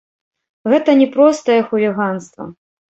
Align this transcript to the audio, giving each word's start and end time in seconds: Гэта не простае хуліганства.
Гэта 0.73 0.97
не 1.03 1.07
простае 1.17 1.61
хуліганства. 1.69 2.53